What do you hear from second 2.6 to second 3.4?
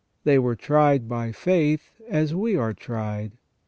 tried.